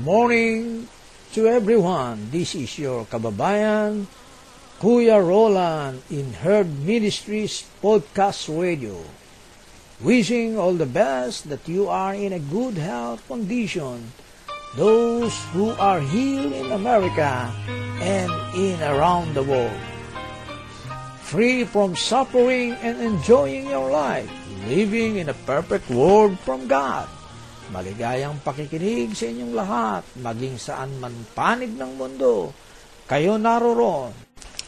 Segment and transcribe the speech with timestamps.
[0.00, 0.88] Morning
[1.36, 2.32] to everyone.
[2.32, 4.08] This is your kababayan,
[4.80, 8.96] Kuya Roland in Herd Ministries Podcast Radio.
[10.00, 14.16] Wishing all the best that you are in a good health condition.
[14.72, 17.52] Those who are healed in America
[18.00, 19.84] and in around the world.
[21.28, 24.32] Free from suffering and enjoying your life,
[24.64, 27.04] living in a perfect world from God.
[27.70, 32.50] Maligayang pakikinig sa inyong lahat, maging saan man panig ng mundo.
[33.06, 34.10] Kayo naroroon.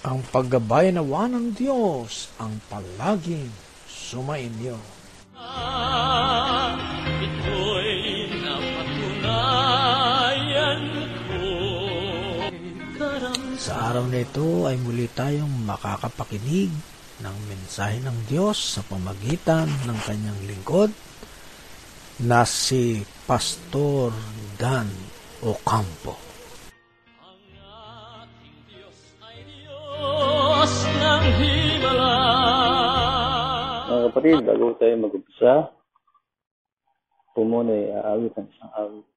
[0.07, 3.51] Ang paggabay nawa ng Diyos ang palaging
[3.91, 4.79] sumainyo.
[7.03, 10.83] Ito'y napatunayan
[11.27, 11.43] ko.
[13.59, 16.71] Sa araw na ito ay muli tayong makakapakinig
[17.19, 20.95] ng mensahe ng Diyos sa pamagitan ng kanyang lingkod
[22.21, 24.13] na si Pastor
[24.61, 24.91] Dan
[25.41, 26.13] Ocampo.
[27.23, 32.15] Ating Diyos ay Diyos ng himala.
[33.89, 35.73] Mga kapatid, bago tayo mag-umpisa,
[37.33, 39.12] po muna ay aawit ng isang awit.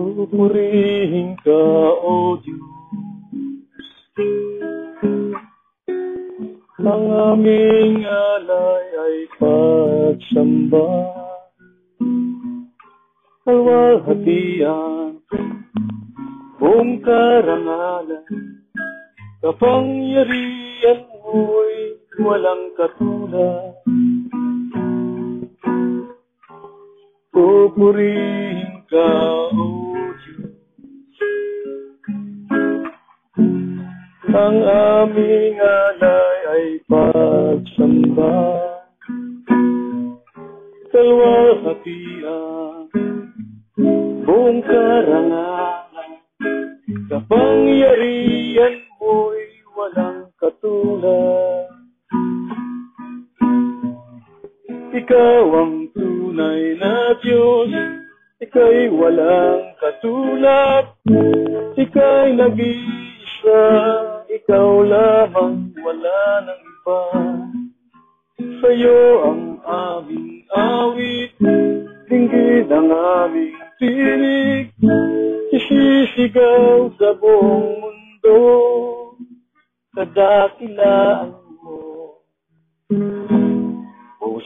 [0.00, 1.60] Pupurihin ka,
[2.00, 2.64] O Diyos,
[6.80, 7.04] ang
[7.36, 10.88] aming alay ay pagsamba.
[13.44, 15.20] Kalwalhatian,
[16.56, 18.24] buong karangalan,
[19.44, 21.76] kapangyarihan mo'y
[22.24, 23.76] walang katulad.
[27.36, 29.39] Pupurihin ka,
[34.40, 38.40] ang aming alay ay pagsamba.
[40.88, 42.88] Kalwalhatian,
[44.24, 46.12] buong karangalan,
[47.12, 49.44] kapangyarihan mo'y
[49.76, 51.68] walang katulad.
[54.90, 57.70] Ikaw ang tunay na Diyos,
[58.40, 60.96] ika'y walang katulad,
[61.76, 63.62] ika'y nag-iisa,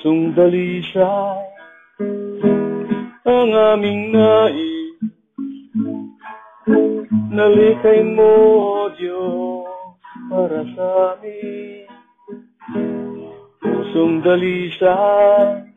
[0.04, 1.48] Pusong dalisay,
[3.24, 5.00] ang aming nais,
[7.32, 8.36] nalikay mo,
[8.84, 9.64] O Diyos,
[10.28, 11.88] para sa amin
[13.64, 15.72] pusong dalisay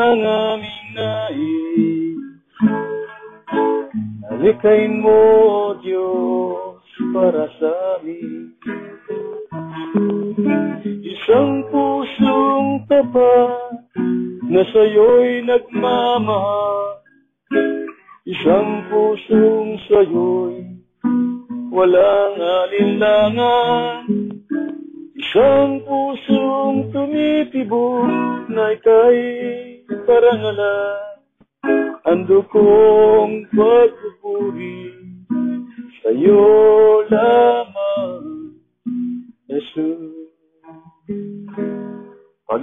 [0.00, 2.16] ang aming nais.
[4.24, 6.80] Nalikain mo, O Diyos,
[7.12, 8.56] para sa amin.
[11.04, 11.65] Isang
[12.96, 13.52] pusong tapat
[14.48, 17.04] na sa'yo'y nagmamahal.
[18.24, 20.64] Isang pusong sa'yo'y
[21.68, 24.08] walang alinlangan.
[25.16, 29.20] Isang pusong tumitibok na ika'y
[30.08, 31.20] parangalan.
[32.06, 34.94] Ando kong pagpupuri
[36.00, 36.44] sa'yo
[37.10, 37.65] lamang,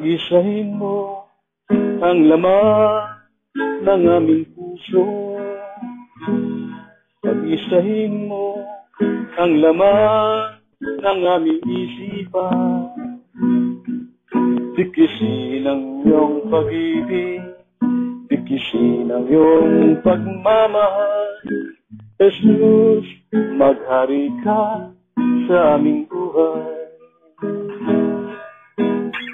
[0.04, 1.32] Pag-isahin mo
[2.04, 3.24] ang laman
[3.88, 5.40] ng aming puso.
[7.24, 8.68] Pag-isahin mo
[9.40, 12.68] ang laman ng aming isipan.
[14.76, 17.40] Tikisin ang iyong pag-ibig,
[18.28, 21.32] tikisin ang iyong pagmamahal.
[22.20, 24.92] Jesus, maghari ka
[25.48, 26.73] sa aming buhay.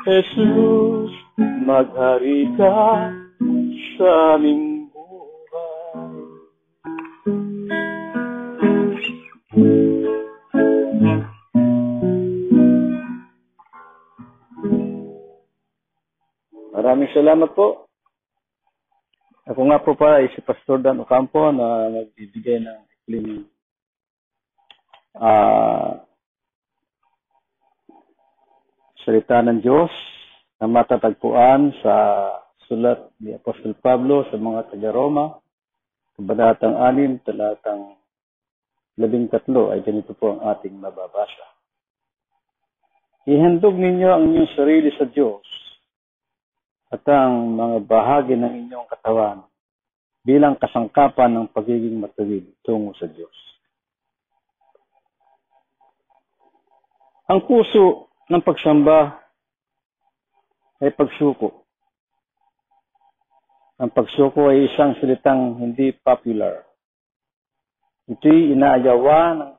[0.09, 1.13] Jesus,
[1.61, 3.13] maghari ka
[3.93, 6.17] sa aming buhay.
[16.73, 17.85] Maraming salamat po.
[19.45, 23.45] Ako nga po pa ay si Pastor Dan Ocampo na nagbibigay ng ikling
[25.21, 26.01] ah
[29.03, 29.91] salita ng Diyos
[30.59, 31.93] na matatagpuan sa
[32.67, 35.39] sulat ni Apostol Pablo sa mga taga-Roma,
[36.19, 37.95] kabanatang 6, talatang
[38.99, 41.47] 13 ay ganito po ang ating mababasa.
[43.29, 45.45] Ihandog ninyo ang inyong sarili sa Diyos
[46.91, 49.45] at ang mga bahagi ng inyong katawan
[50.25, 53.37] bilang kasangkapan ng pagiging matuwid tungo sa Diyos.
[57.29, 59.17] Ang puso ng pagsamba
[60.79, 61.65] ay pagsuko.
[63.81, 66.61] Ang pagsuko ay isang salitang hindi popular.
[68.05, 69.51] Ito'y inaayawa ng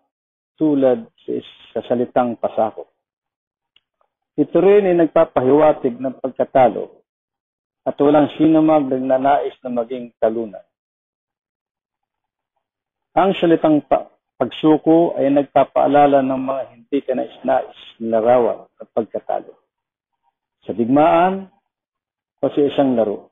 [0.54, 1.08] tulad
[1.74, 2.86] sa salitang pasako.
[4.38, 7.00] Ito rin ay nagpapahiwatig ng pagkatalo
[7.82, 10.62] at walang sino mag nagnanais na maging talunan.
[13.18, 14.06] Ang salitang pa-
[14.40, 19.52] pagsuko ay nagpapaalala ng mga hindi ka nais-nais na larawan at pagkatalo.
[20.64, 21.52] Sa digmaan
[22.40, 23.28] o sa isang laro.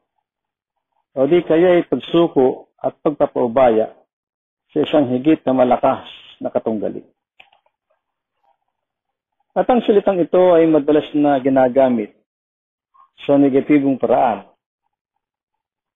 [1.17, 3.89] O di kaya ay pagsuko at pagpapaubaya
[4.69, 6.05] sa isang higit na malakas
[6.45, 7.01] na katunggali.
[9.57, 12.13] At ang salitang ito ay madalas na ginagamit
[13.25, 14.45] sa negatibong paraan.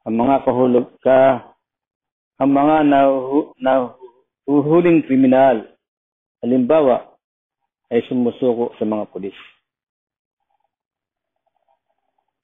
[0.08, 1.52] Ang mga kahulog ka,
[2.40, 3.54] ang mga nahu,
[4.46, 5.64] nahuhuling kriminal,
[6.42, 7.14] halimbawa,
[7.92, 9.36] ay sumusuko sa mga pulis.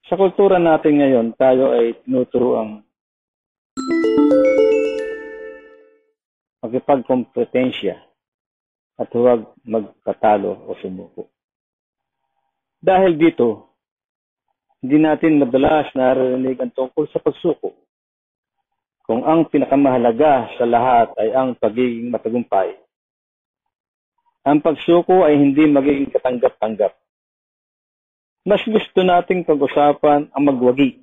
[0.05, 2.81] Sa kultura natin ngayon, tayo ay tinuturoang
[6.65, 7.97] magkipagkompetensya
[8.99, 11.29] at huwag magkatalo o sumuko.
[12.79, 13.75] Dahil dito,
[14.79, 17.75] hindi natin madalas naririnig ang tungkol sa pagsuko.
[19.09, 22.77] Kung ang pinakamahalaga sa lahat ay ang pagiging matagumpay,
[24.45, 26.93] ang pagsuko ay hindi magiging katanggap-tanggap.
[28.45, 31.01] Mas gusto nating pag-usapan ang magwagi,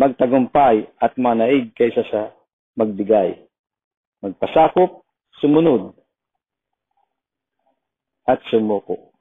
[0.00, 2.32] magtagumpay at manaig kaysa sa
[2.72, 3.36] magbigay.
[4.24, 5.04] Magpasakop,
[5.44, 5.92] sumunod,
[8.24, 9.12] at sumuko.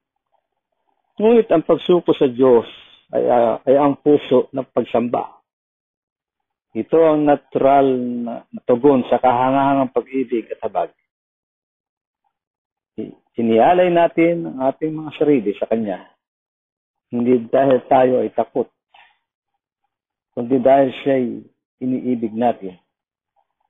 [1.19, 2.63] Ngunit ang pagsuko sa Diyos
[3.12, 5.43] ay, uh, ay ang puso ng pagsamba.
[6.73, 7.87] Ito ang natural
[8.25, 8.33] na
[8.65, 10.89] tugon sa kahangahangang pag-ibig at habag.
[13.33, 16.01] Inialay natin ang ating mga sarili sa Kanya.
[17.13, 18.69] Hindi dahil tayo ay takot,
[20.33, 21.45] kundi dahil siya'y
[21.81, 22.73] iniibig natin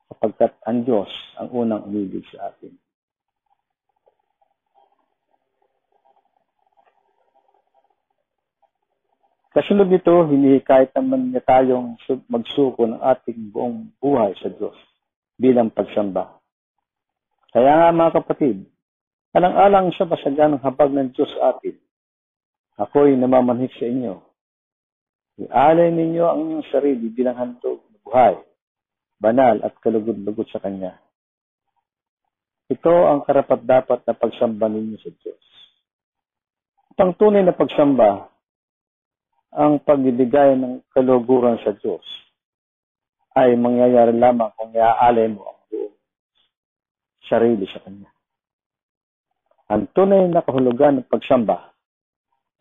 [0.08, 2.72] sapagkat ang Diyos ang unang umibig sa atin.
[9.54, 11.94] Kasunod nito, hinihikayat naman niya tayong
[12.26, 14.74] magsuko ng ating buong buhay sa Diyos
[15.38, 16.42] bilang pagsamba.
[17.54, 18.66] Kaya nga mga kapatid,
[19.30, 21.78] alang-alang sa basagan ng habag ng Diyos atin,
[22.82, 24.26] ako'y namamanhik sa inyo.
[25.46, 28.34] Ialay ninyo ang inyong sarili bilang handog na buhay,
[29.22, 30.98] banal at kalugod-lugod sa Kanya.
[32.74, 35.46] Ito ang karapat-dapat na pagsamba ninyo sa Diyos.
[36.98, 38.33] Ang tunay na pagsamba
[39.54, 42.02] ang pagbibigay ng kaluguran sa Diyos
[43.38, 45.98] ay mangyayari lamang kung iaalay mo ang buong
[47.30, 48.10] sarili sa Kanya.
[49.70, 51.74] Ang tunay na kahulugan ng pagsamba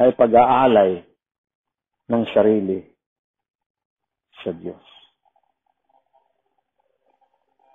[0.00, 1.04] ay pag-aalay
[2.08, 2.80] ng sarili
[4.44, 4.84] sa Diyos.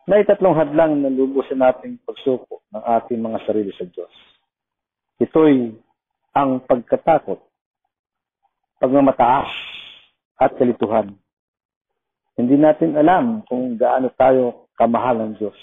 [0.08, 4.14] May tatlong hadlang na lubusin nating pagsuko ng ating mga sarili sa Diyos.
[5.20, 5.76] Ito'y
[6.38, 7.47] ang pagkatakot
[8.78, 9.50] pagmamataas
[10.38, 11.18] at kalituhan.
[12.38, 15.58] Hindi natin alam kung gaano tayo kamahal ng Diyos.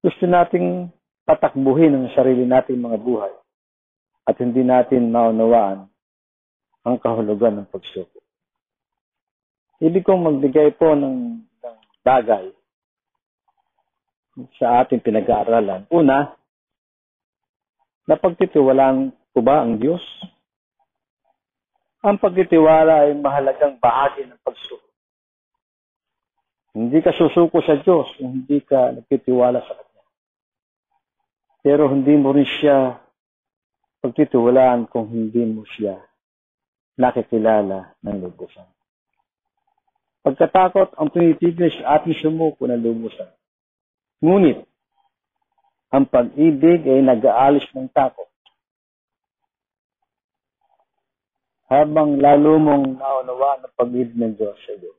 [0.00, 0.88] Gusto nating
[1.28, 3.34] patakbuhin ang sarili nating mga buhay
[4.24, 5.86] at hindi natin maunawaan
[6.86, 8.22] ang kahulugan ng pagsuko.
[9.82, 12.48] Ibig kong magbigay po ng, ng bagay
[14.56, 15.84] sa ating pinag-aaralan.
[15.92, 16.32] Una,
[18.08, 20.00] napagtitiwalaan ko ba ang Diyos?
[22.06, 24.86] Ang pagtitiwala ay mahalagang bahagi ng pagsuko.
[26.70, 30.04] Hindi ka susuko sa Diyos kung hindi ka nagtitiwala sa Kanya.
[31.66, 32.94] Pero hindi mo rin siya
[34.06, 35.98] pagtitiwalaan kung hindi mo siya
[36.94, 38.70] nakikilala ng lubusan.
[40.22, 43.34] Pagkatakot ang pinitigil sa ating sumuko ng lubusan.
[44.22, 44.62] Ngunit,
[45.90, 48.30] ang pag-ibig ay nag-aalis ng takot.
[51.66, 54.94] Habang lalo mong naunawa ng pag-ibig ng Diyos sa iyo,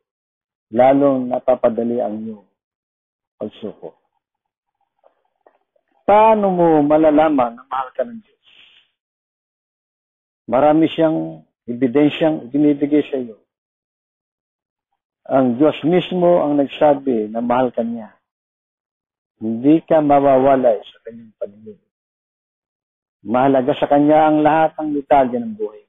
[0.76, 2.48] lalong napapadali ang iyong
[3.40, 3.96] pagsuko.
[6.04, 8.48] Paano mo malalaman na mahal ka ng Diyos?
[10.52, 13.40] Marami siyang ebidensyang binibigay sa iyo.
[15.32, 18.12] Ang Diyos mismo ang nagsabi na mahal ka niya.
[19.40, 21.80] Hindi ka mawawalay sa kanyang paningin.
[23.24, 25.87] Mahalaga sa kanya ang lahat ng detalye ng buhay.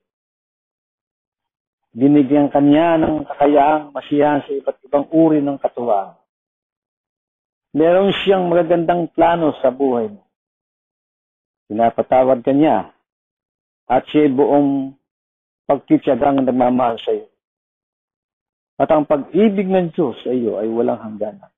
[1.96, 6.16] Binigyan kanya ng kakayaang masiyahan sa iba't ibang uri ng katuwaan.
[7.72, 10.24] Meron siyang magagandang plano sa buhay mo.
[11.68, 12.92] Pinapatawad ka niya
[13.88, 14.92] at siya buong
[15.64, 17.28] pagkitsagang nagmamahal sa iyo.
[18.78, 21.52] At ang pag-ibig ng Diyos sa iyo ay walang hangganan.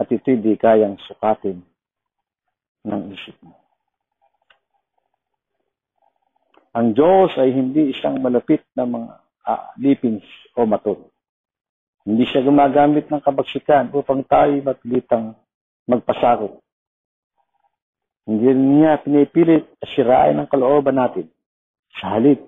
[0.00, 1.60] At ito'y di kayang sukatin
[2.88, 3.59] ng isip mo.
[6.70, 9.10] Ang Diyos ay hindi isang malapit na mga
[9.42, 10.22] ah, lipins
[10.54, 11.10] o matol.
[12.06, 15.34] Hindi siya gumagamit ng kabaksikan upang tayo magpilitang
[15.90, 16.62] magpasakot.
[18.30, 21.26] Hindi niya pinipilit sirain ang kalooban natin.
[21.98, 22.46] Sa halip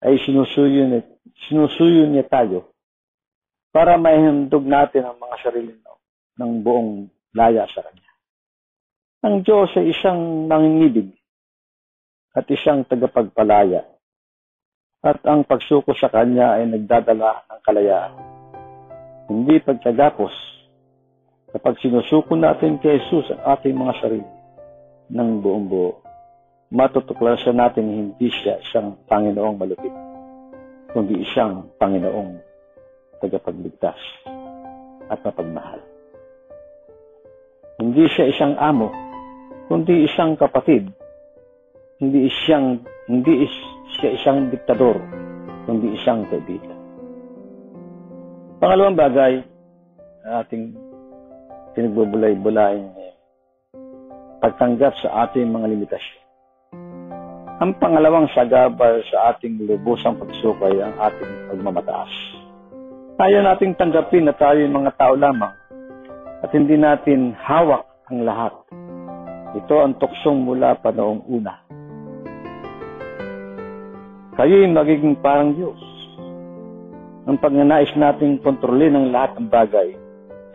[0.00, 1.04] ay sinusuyo niya,
[1.44, 2.72] sinusuyo niya tayo
[3.68, 5.76] para maihandog natin ang mga sarili
[6.40, 8.10] ng buong laya sa Kanya.
[9.20, 11.19] Ang Diyos ay isang nangingibig
[12.34, 13.86] at isang tagapagpalaya.
[15.00, 18.12] At ang pagsuko sa Kanya ay nagdadala ng kalayaan.
[19.30, 20.34] Hindi pagkagapos
[21.50, 24.30] kapag sinusuko natin kay Jesus ang ating mga sarili
[25.10, 25.98] ng buong buo,
[26.70, 29.94] matutuklasan natin hindi siya isang Panginoong malupit,
[30.94, 32.38] kundi isang Panginoong
[33.18, 33.98] tagapagligtas
[35.10, 35.82] at mapagmahal.
[37.82, 38.92] Hindi siya isang amo,
[39.66, 40.86] kundi isang kapatid.
[42.00, 42.80] Hindi siyang
[43.12, 43.44] hindi
[44.00, 44.96] siya isang diktador,
[45.68, 46.80] kundi isang kaibigan.
[48.56, 49.44] Pangalawang bagay
[50.24, 50.72] na ating
[51.76, 53.12] pinagbubulay-bulayin ay
[54.40, 56.24] pagtanggap sa ating mga limitasyon.
[57.60, 62.12] Ang pangalawang sagabal sa ating lubusang pagsukay ang ating pagmamataas.
[63.20, 65.52] Ayaw nating tanggapin na tayo yung mga tao lamang
[66.40, 68.56] at hindi natin hawak ang lahat.
[69.52, 71.60] Ito ang tuksong mula pa noong una.
[74.40, 75.76] Kayo'y magiging parang Diyos.
[77.28, 79.92] Ang pagnanais nating kontrolin ang lahat ng bagay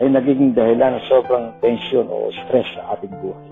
[0.01, 3.50] ay nagiging dahilan ng sobrang tensyon o stress sa ating buhay.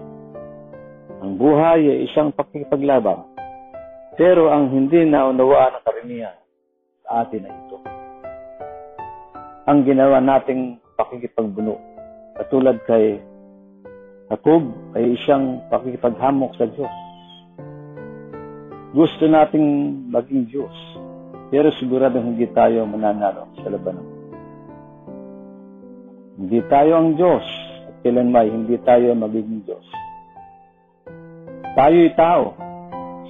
[1.22, 3.30] Ang buhay ay isang pakikipaglaban,
[4.18, 6.38] pero ang hindi naunawaan ng karamihan
[7.06, 7.78] sa atin ay ito
[9.70, 11.78] ang ginawa nating pakikipagbuno.
[12.42, 13.22] Katulad kay
[14.34, 14.66] Jacob
[14.98, 17.03] ay isang pakikipaghamok sa Diyos.
[18.94, 19.66] Gusto nating
[20.14, 20.76] maging Diyos,
[21.50, 24.06] pero sigurado hindi tayo mananalo sa labanan.
[26.38, 27.42] Hindi tayo ang Diyos
[27.90, 29.86] at kailanmay hindi tayo magiging Diyos.
[31.74, 32.54] Tayo'y tao.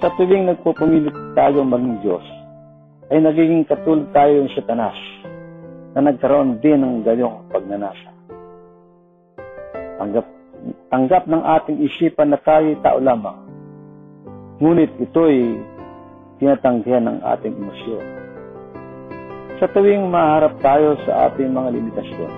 [0.04, 2.26] Sa tuwing nagpupumilit tayo maging Diyos,
[3.08, 4.96] ay nagiging katulad tayo ng satanas
[5.96, 8.12] na nagkaroon din ng gayong pagnanasa.
[9.96, 10.26] Tanggap,
[10.92, 13.43] tanggap ng ating isipan na tayo tao lamang.
[14.64, 15.60] Ngunit ito'y
[16.40, 18.04] tinatanggihan ng ating emosyon.
[19.60, 22.32] Sa tuwing maharap tayo sa ating mga limitasyon,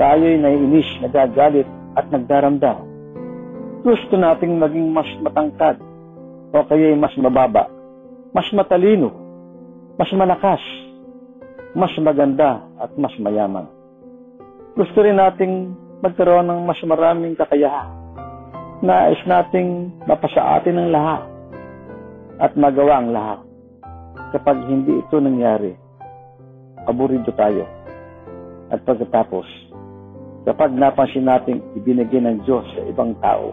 [0.00, 2.88] tayo'y naiinis, nagagalit at nagdaramdam.
[3.84, 5.76] Gusto nating maging mas matangkad
[6.56, 7.68] o kaya'y mas mababa,
[8.32, 9.12] mas matalino,
[10.00, 10.64] mas malakas,
[11.76, 13.68] mas maganda at mas mayaman.
[14.72, 17.99] Gusto rin nating magkaroon ng mas maraming kakayahan.
[18.80, 21.22] Nais nating mapasa atin ang lahat
[22.40, 23.44] at magawa ang lahat.
[24.32, 25.76] Kapag hindi ito nangyari,
[26.88, 27.68] aburido tayo.
[28.72, 29.44] At pagkatapos,
[30.48, 33.52] kapag napansin natin ibinigay ng Diyos sa ibang tao,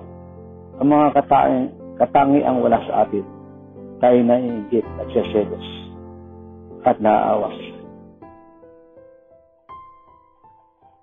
[0.79, 3.27] ang mga katangi, katangi ang wala sa atin,
[4.00, 5.67] tayo na inigit at siyaselos
[6.88, 7.57] at naaawas.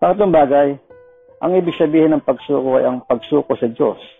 [0.00, 0.68] Pangatlong bagay,
[1.44, 4.13] ang ibig sabihin ng pagsuko ay ang pagsuko sa Diyos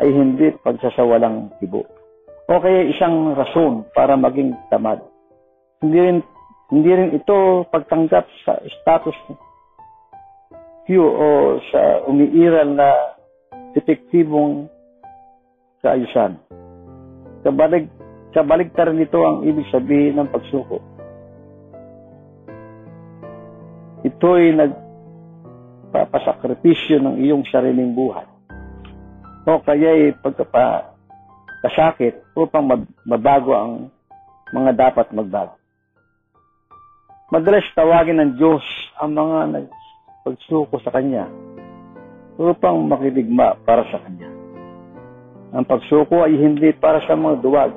[0.00, 1.84] ay hindi pagsasawalang tibo.
[2.48, 5.04] O kaya isang rason para maging tamad.
[5.84, 6.18] Hindi rin,
[6.72, 9.14] hindi rin ito pagtanggap sa status
[10.90, 11.26] quo o
[11.70, 12.90] sa umiiral na
[13.76, 14.66] detektibong
[15.84, 16.34] kaayusan.
[17.46, 17.86] Kabalig
[18.30, 20.78] Sa baliktaran nito ang ibig sabihin ng pagsuko.
[24.06, 28.29] Ito'y nagpapasakripisyo ng iyong sariling buhay.
[29.48, 33.72] O kaya'y pagkapasakit upang mabago ang
[34.52, 35.56] mga dapat magbago.
[37.30, 38.66] Madalas tawagin ng Diyos
[38.98, 41.30] ang mga nagpagsuko sa Kanya
[42.36, 44.26] upang makiligma para sa Kanya.
[45.54, 47.70] Ang pagsuko ay hindi para sa mga duwag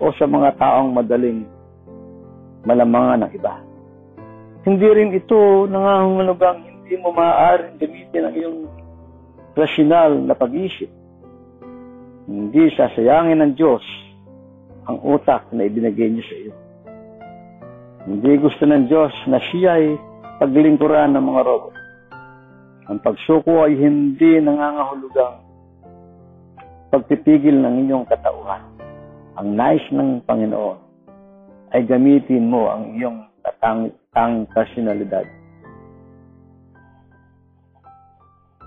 [0.00, 1.48] o sa mga taong madaling
[2.68, 3.54] malamangan ng iba.
[4.68, 8.58] Hindi rin ito nangangulugang hindi mo maaaring gamitin ang iyong
[9.56, 10.92] rasyonal na pag-isip.
[12.30, 13.82] Hindi sasayangin ng Diyos
[14.86, 16.54] ang utak na ibinigay niya sa iyo.
[18.06, 19.98] Hindi gusto ng Diyos na siya ay
[20.38, 21.74] paglingkuran ng mga robot.
[22.86, 25.42] Ang pagsuko ay hindi nangangahulugang
[26.94, 28.62] pagpipigil ng inyong katauhan.
[29.34, 30.78] Ang nais ng Panginoon
[31.74, 35.26] ay gamitin mo ang iyong tatang personalidad.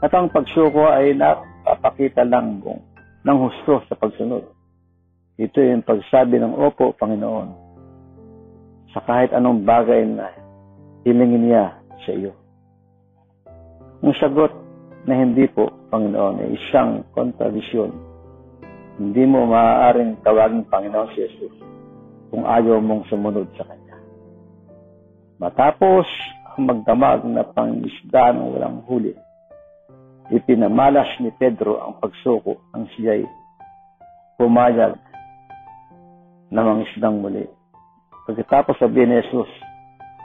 [0.03, 2.59] At ang pagsuko ay napapakita lang
[3.23, 4.43] ng husto sa pagsunod.
[5.39, 7.63] Ito yung pagsabi ng Opo, Panginoon
[8.93, 10.29] sa kahit anong bagay na
[11.01, 11.73] hilingin niya
[12.05, 12.31] sa iyo.
[14.05, 14.53] Ang sagot
[15.09, 17.91] na hindi po, Panginoon, ay isang kontradisyon.
[19.01, 21.55] Hindi mo maaaring tawagin Panginoon si Jesus
[22.29, 23.97] kung ayaw mong sumunod sa Kanya.
[25.41, 26.05] Matapos
[26.53, 29.17] ang magdamag na pangisda ng walang huli,
[30.31, 33.27] ipinamalas ni Pedro ang pagsuko ang siya'y
[34.39, 34.95] pumayag
[36.53, 37.49] na mangisdang muli.
[38.23, 39.49] Pagkatapos sabi ni Jesus,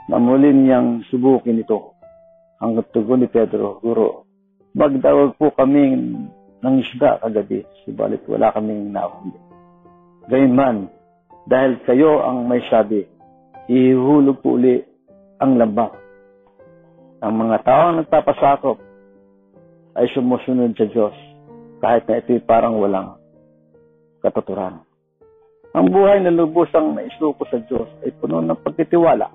[0.09, 1.93] na muli niyang subukin ito.
[2.59, 4.25] Ang tugon ni Pedro, Guro,
[4.73, 5.95] magdawag po kami
[6.59, 9.37] ng isda kagabi, subalit wala kaming nahuli.
[10.27, 10.91] Gayunman,
[11.47, 13.05] dahil kayo ang may sabi,
[13.69, 14.81] ihulog po uli
[15.39, 15.93] ang lambak.
[17.23, 18.88] Ang mga taong nagpapasakop
[19.99, 21.15] ay sumusunod sa Diyos
[21.83, 23.19] kahit na ito'y parang walang
[24.23, 24.79] katuturan.
[25.75, 29.27] Ang buhay na lubusang naisuko sa Diyos ay puno ng pagtitiwala.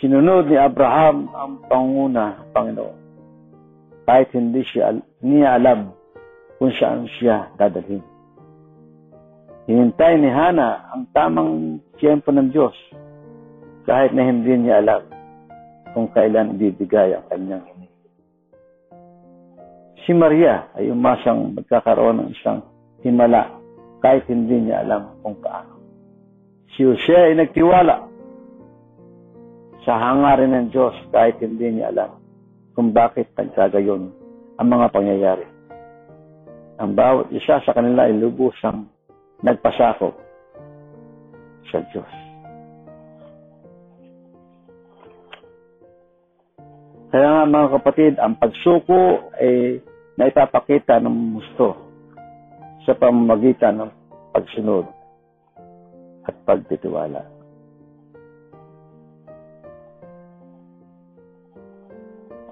[0.00, 2.98] Sinunod ni Abraham ang panguna, Panginoon.
[4.04, 4.92] Kahit hindi siya,
[5.24, 5.94] niya alam
[6.58, 8.04] kung saan siya dadalhin.
[9.66, 12.76] Hinintay ni Hana ang tamang tiyempo ng Diyos
[13.82, 15.02] kahit na hindi niya alam
[15.90, 17.75] kung kailan bibigay ang kanyang.
[20.06, 22.62] Si Maria ay umasang magkakaroon ng isang
[23.02, 23.50] himala
[23.98, 25.82] kahit hindi niya alam kung paano.
[26.78, 28.06] Si Jose ay nagtiwala
[29.82, 32.22] sa hangarin ng Diyos kahit hindi niya alam
[32.78, 34.14] kung bakit nagkagayon
[34.62, 35.46] ang mga pangyayari.
[36.78, 38.86] Ang bawat isa sa kanila ay lubusang
[39.42, 40.14] nagpasakop
[41.66, 42.12] sa Diyos.
[47.10, 49.80] Kaya nga mga kapatid, ang pagsuko ay
[50.16, 51.76] naipapakita ng gusto
[52.88, 53.90] sa pamamagitan ng
[54.32, 54.88] pagsunod
[56.24, 57.22] at pagtitiwala.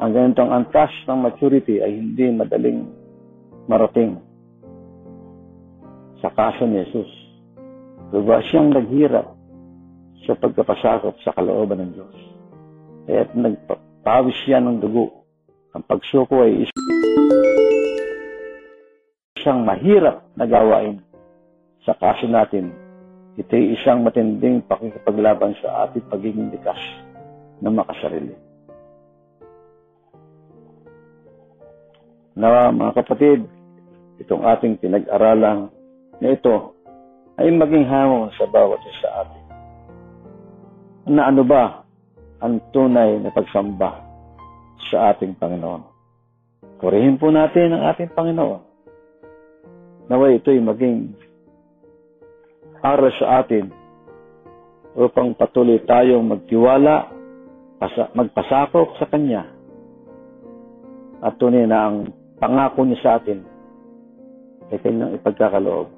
[0.04, 2.84] Ang ganitong antas ng maturity ay hindi madaling
[3.64, 4.20] marating
[6.20, 7.10] sa kaso ni Jesus.
[8.12, 9.32] Diba siyang naghirap
[10.28, 12.16] sa pagkapasakop sa kalooban ng Diyos.
[13.08, 15.24] Kaya nagpapawis siya ng dugo.
[15.72, 17.53] Ang pagsuko ay isang
[19.44, 21.04] isang mahirap na gawain
[21.84, 22.72] sa kaso natin.
[23.36, 26.80] Ito'y isang matinding pakikipaglaban sa ating pagiging likas
[27.60, 28.32] na makasarili.
[32.32, 33.44] Na mga kapatid,
[34.24, 35.68] itong ating pinag-aralan
[36.24, 36.72] na ito
[37.36, 39.42] ay maging hamon sa bawat isa sa atin.
[41.12, 41.84] Na ano ba
[42.40, 43.92] ang tunay na pagsamba
[44.88, 45.84] sa ating Panginoon?
[46.80, 48.73] Purihin po natin ang ating Panginoon
[50.04, 51.16] Naway ito'y maging
[52.84, 53.72] aral sa atin
[54.92, 57.08] upang patuloy tayong magtiwala,
[58.12, 59.48] magpasakop sa Kanya
[61.24, 63.40] at tunay na ang pangako niya sa atin
[64.68, 65.88] ay kanyang ipagkakaloob.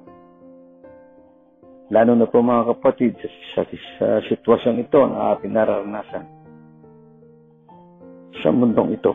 [1.91, 3.61] Lalo na po mga kapatid sa, sa,
[3.99, 6.23] sa sitwasyong ito na ating nararanasan
[8.39, 9.11] sa mundong ito.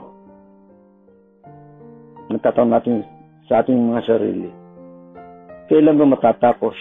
[2.28, 3.04] Nagtatawag natin
[3.48, 4.61] sa ating mga sarili
[5.72, 6.76] kailan ba matatapos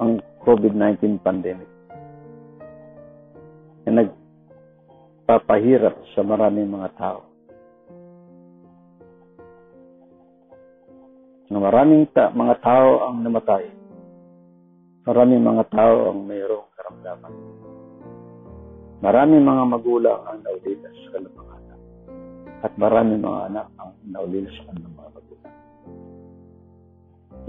[0.00, 1.68] ang COVID-19 pandemic?
[3.84, 7.28] Na nagpapahirap sa maraming mga tao.
[11.50, 13.66] na maraming ta- mga tao ang namatay.
[15.02, 17.34] Maraming mga tao ang mayroong karamdaman.
[19.02, 21.78] Maraming mga magulang ang naulilas sa kanilang anak.
[22.62, 25.39] At maraming mga anak ang naulilas sa kanilang mga magulang.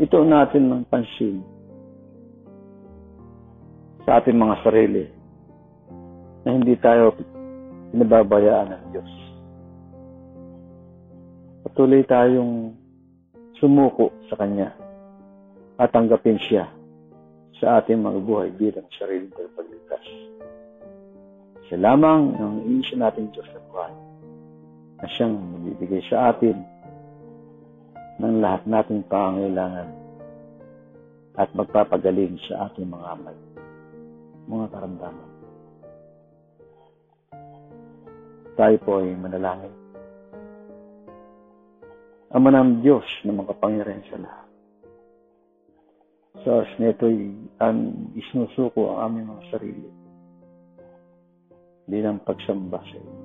[0.02, 1.46] Ito natin ng pansin
[4.02, 5.06] sa ating mga sarili
[6.42, 7.14] na hindi tayo
[7.94, 9.12] pinababayaan ng Diyos.
[11.62, 12.74] Patuloy tayong
[13.62, 14.74] sumuko sa Kanya
[15.78, 16.66] at tanggapin siya
[17.62, 20.06] sa ating mga buhay bilang sariling tagapagligtas.
[21.70, 23.94] Siya lamang ang iisa nating Diyos na buhay
[24.98, 26.71] na siyang magbibigay sa atin
[28.22, 29.90] ng lahat nating pangangailangan
[31.42, 33.38] at magpapagaling sa ating mga amay,
[34.46, 35.30] mga karamdaman.
[38.54, 39.74] Tayo po ay manalangin.
[42.32, 44.48] Ama ng Diyos na makapangyarihan sa lahat.
[46.46, 47.18] Sa oras na ito'y
[47.60, 47.78] ang
[48.14, 49.90] isinusuko ang aming mga sarili
[51.90, 53.21] bilang pagsamba sa iyo.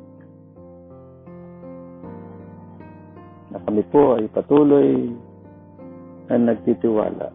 [3.56, 5.16] Na kami po ay patuloy
[6.28, 7.32] na nagtitiwala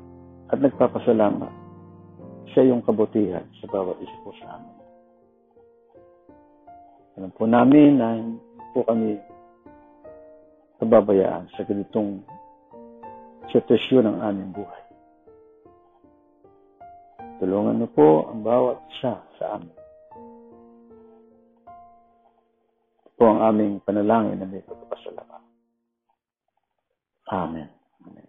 [0.53, 1.49] at nagpapasalamat
[2.53, 4.77] sa iyong kabutihan sa bawat isa po sa amin.
[7.17, 8.21] Alam po namin na
[8.69, 9.17] po kami
[10.77, 12.21] pababayaan sa ganitong
[13.49, 14.83] sitwasyon ng aming buhay.
[17.41, 19.73] Tulungan niyo po ang bawat isa sa amin.
[23.09, 25.50] Ito ang aming panalangin na may pagpapasalamat.
[27.31, 27.67] Amen.
[28.03, 28.27] Amen.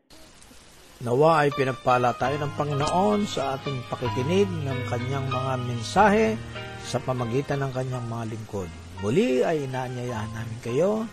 [1.02, 6.38] Nawa ay pinagpala tayo ng Panginoon sa ating pakikinig ng kanyang mga mensahe
[6.86, 8.70] sa pamagitan ng kanyang mga lingkod.
[9.02, 11.10] Muli ay inaanyayahan namin kayo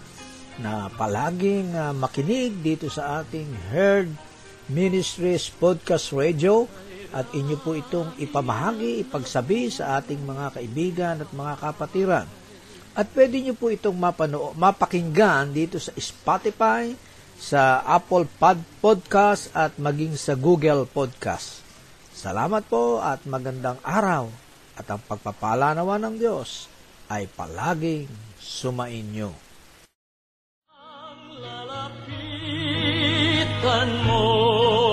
[0.62, 4.14] na palaging uh, makinig dito sa ating Heard
[4.70, 6.70] Ministries Podcast Radio
[7.10, 12.28] at inyo po itong ipamahagi, ipagsabi sa ating mga kaibigan at mga kapatiran.
[12.94, 16.94] At pwede nyo po itong mapano, mapakinggan dito sa Spotify,
[17.40, 21.64] sa Apple Pod Podcast at maging sa Google Podcast.
[22.12, 24.28] Salamat po at magandang araw
[24.76, 26.68] at ang pagpapala nawa ng Diyos
[27.08, 29.32] ay palaging sumainyo.
[30.68, 32.68] Ang lalapitan
[34.04, 34.89] mo